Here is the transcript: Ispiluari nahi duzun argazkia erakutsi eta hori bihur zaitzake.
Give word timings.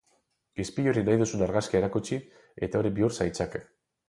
Ispiluari 0.63 1.03
nahi 1.09 1.19
duzun 1.23 1.43
argazkia 1.49 1.83
erakutsi 1.83 2.19
eta 2.69 2.81
hori 2.83 2.95
bihur 2.97 3.15
zaitzake. 3.21 3.65